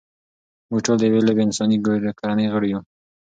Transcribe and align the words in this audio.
موږ 0.69 0.79
ټول 0.85 0.97
د 0.99 1.03
یوې 1.09 1.21
لویې 1.27 1.43
انساني 1.47 1.77
کورنۍ 2.21 2.45
غړي 2.53 2.67
یو. 2.73 2.81